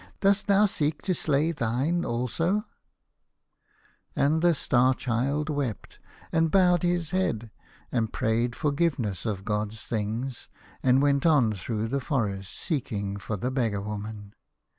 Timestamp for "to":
1.03-1.13